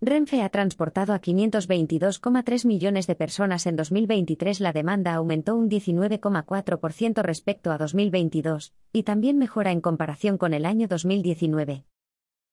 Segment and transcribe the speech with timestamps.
[0.00, 4.60] Renfe ha transportado a 522,3 millones de personas en 2023.
[4.60, 10.66] La demanda aumentó un 19,4% respecto a 2022, y también mejora en comparación con el
[10.66, 11.84] año 2019.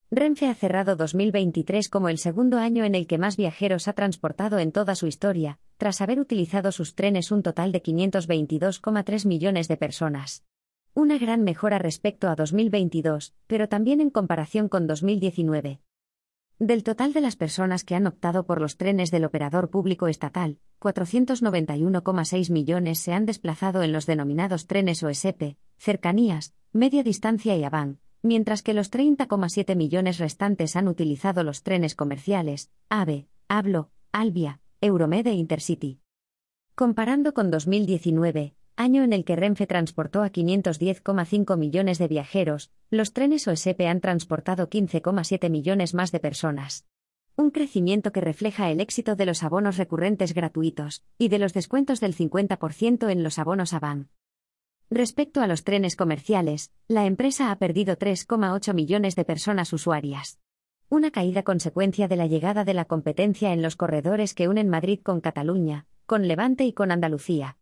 [0.10, 4.58] Renfe ha cerrado 2023 como el segundo año en el que más viajeros ha transportado
[4.58, 9.78] en toda su historia, tras haber utilizado sus trenes un total de 522,3 millones de
[9.78, 10.44] personas.
[10.96, 15.80] Una gran mejora respecto a 2022, pero también en comparación con 2019.
[16.60, 20.58] Del total de las personas que han optado por los trenes del operador público estatal,
[20.80, 28.00] 491,6 millones se han desplazado en los denominados trenes OSP, cercanías, media distancia y AVAN,
[28.22, 35.28] mientras que los 30,7 millones restantes han utilizado los trenes comerciales, AVE, Hablo, Albia, Euromed
[35.28, 36.00] e Intercity.
[36.74, 43.14] Comparando con 2019, año en el que Renfe transportó a 510,5 millones de viajeros, los
[43.14, 46.86] trenes OSP han transportado 15,7 millones más de personas.
[47.38, 52.00] Un crecimiento que refleja el éxito de los abonos recurrentes gratuitos y de los descuentos
[52.00, 54.10] del 50% en los abonos AVAN.
[54.90, 60.40] Respecto a los trenes comerciales, la empresa ha perdido 3,8 millones de personas usuarias.
[60.88, 65.00] Una caída consecuencia de la llegada de la competencia en los corredores que unen Madrid
[65.02, 67.58] con Cataluña, con Levante y con Andalucía.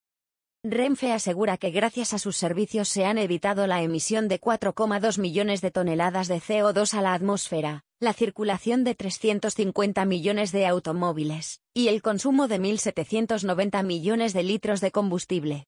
[0.66, 5.60] Renfe asegura que gracias a sus servicios se han evitado la emisión de 4,2 millones
[5.60, 11.90] de toneladas de CO2 a la atmósfera, la circulación de 350 millones de automóviles, y
[11.90, 15.68] el consumo de 1.790 millones de litros de combustible.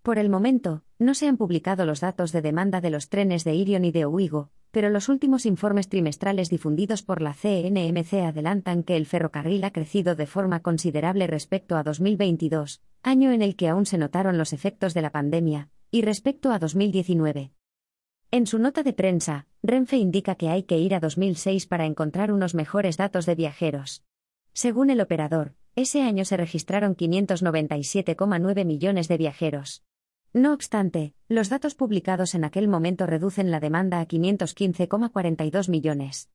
[0.00, 3.54] Por el momento, no se han publicado los datos de demanda de los trenes de
[3.54, 8.96] Irion y de Ouigo, pero los últimos informes trimestrales difundidos por la CNMC adelantan que
[8.96, 13.86] el ferrocarril ha crecido de forma considerable respecto a 2022, año en el que aún
[13.86, 17.52] se notaron los efectos de la pandemia, y respecto a 2019.
[18.30, 22.32] En su nota de prensa, Renfe indica que hay que ir a 2006 para encontrar
[22.32, 24.04] unos mejores datos de viajeros.
[24.52, 29.82] Según el operador, ese año se registraron 597,9 millones de viajeros.
[30.32, 36.28] No obstante, los datos publicados en aquel momento reducen la demanda a 515,42 millones.